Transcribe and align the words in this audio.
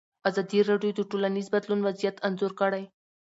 ازادي 0.29 0.59
راډیو 0.69 0.91
د 0.97 1.01
ټولنیز 1.11 1.47
بدلون 1.53 1.79
وضعیت 1.87 2.15
انځور 2.27 2.51
کړی. 2.61 2.83